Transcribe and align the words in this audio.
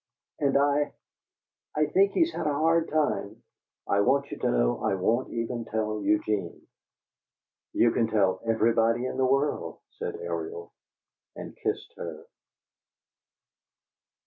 And 0.39 0.57
I 0.57 0.93
I 1.75 1.85
think 1.85 2.13
he's 2.13 2.31
had 2.33 2.47
a 2.47 2.53
hard 2.53 2.89
time. 2.89 3.43
I 3.87 3.99
want 3.99 4.31
you 4.31 4.39
to 4.39 4.49
know 4.49 4.83
I 4.83 4.95
won't 4.95 5.31
even 5.31 5.63
tell 5.65 6.01
Eugene!" 6.01 6.65
"You 7.73 7.91
can 7.91 8.07
tell 8.07 8.41
everybody 8.47 9.05
in 9.05 9.17
the 9.17 9.27
world," 9.27 9.77
said 9.99 10.15
Ariel, 10.15 10.73
and 11.35 11.55
kissed 11.55 11.93
her. 11.97 12.25